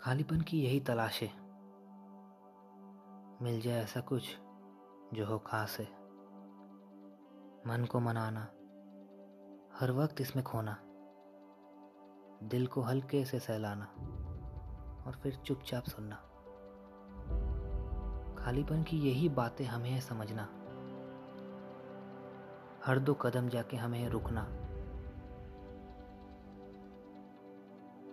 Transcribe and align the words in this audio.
खालीपन 0.00 0.40
की 0.40 0.62
यही 0.62 0.80
तलाश 0.80 1.22
है। 1.22 1.28
मिल 3.42 3.60
जाए 3.60 3.82
ऐसा 3.82 4.00
कुछ 4.00 4.38
जो 5.14 5.26
हो 5.26 5.38
खास 5.38 5.76
है। 5.80 5.84
मन 7.66 7.86
को 7.90 8.00
मनाना, 8.00 8.40
हर 9.78 9.90
वक्त 9.90 10.20
इसमें 10.20 10.44
खोना, 10.44 10.76
दिल 12.42 12.66
को 12.66 12.80
हल्के 12.80 13.24
से 13.24 13.38
सहलाना 13.38 13.84
और 15.06 15.20
फिर 15.22 15.34
चुपचाप 15.34 15.84
सुनना। 15.84 16.16
खालीपन 18.44 18.82
की 18.82 18.98
यही 18.98 19.28
बातें 19.28 19.64
हमें 19.64 20.00
समझना, 20.00 20.42
हर 22.86 22.98
दो 22.98 23.14
कदम 23.14 23.48
जाके 23.48 23.76
हमें 23.76 24.08
रुकना 24.08 24.48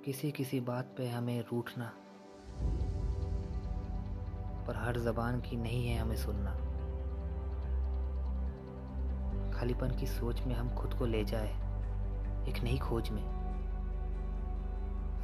किसी 0.07 0.31
किसी 0.31 0.59
बात 0.59 0.85
पे 0.97 1.09
हमें 1.09 1.41
रूठना। 1.41 1.91
पर 4.67 4.75
हर 4.75 4.99
जबान 4.99 5.41
की 5.41 5.55
नहीं 5.55 5.87
है 5.87 5.99
हमें 5.99 6.15
सुनना। 6.15 6.51
खालीपन 9.51 9.97
की 9.99 10.07
सोच 10.07 10.41
में 10.41 10.55
हम 10.55 10.75
खुद 10.75 10.93
को 10.93 11.05
ले 11.05 11.25
जाए, 11.25 11.49
एक 12.49 12.63
नई 12.63 12.77
खोज 12.77 13.09
में। 13.09 13.23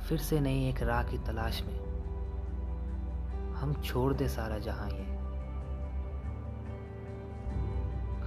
फिर 0.09 0.17
से 0.17 0.39
नई 0.39 0.69
एक 0.69 0.83
राह 0.83 1.03
की 1.03 1.17
तलाश 1.17 1.61
में। 1.61 1.79
हम 3.53 3.81
छोड़ 3.81 4.13
दे 4.13 4.27
सारा 4.27 4.57
जहाँ 4.57 4.89
ये। 4.89 5.05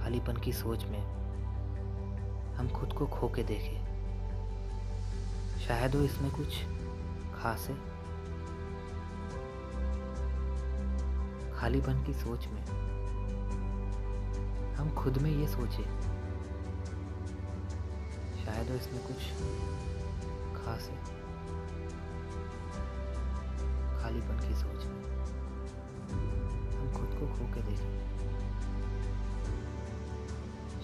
खालीपन 0.03 0.37
की 0.37 0.53
सोच 0.53 0.85
में 0.85 1.01
हम 2.53 2.69
खुद 2.69 2.93
को 2.93 3.05
खो 3.05 3.27
के 3.29 3.43
देखें। 3.43 3.96
शायद 5.67 5.95
वो 5.95 6.01
इसमें 6.01 6.29
कुछ 6.31 6.55
खास 7.33 7.67
है 7.69 7.75
खालीपन 11.53 12.03
की 12.05 12.13
सोच 12.13 12.47
में 12.47 12.61
हम 14.75 14.89
खुद 14.95 15.17
में 15.17 15.29
ये 15.31 15.47
सोचे, 15.47 15.83
शायद 18.43 18.69
वो 18.69 18.75
इसमें 18.75 19.01
कुछ 19.07 19.19
खास 20.57 20.89
है 20.89 20.97
खालीपन 23.99 24.37
की 24.39 24.55
सोच 24.55 24.85
में 24.85 25.01
हम 26.71 26.91
खुद 26.93 27.19
को 27.19 27.27
खो 27.35 27.53
के 27.53 27.61
देखें। 27.61 27.93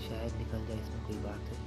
शायद 0.07 0.31
निकल 0.38 0.66
जाए 0.67 0.79
इसमें 0.81 1.02
कोई 1.07 1.17
बात 1.23 1.44
है। 1.50 1.57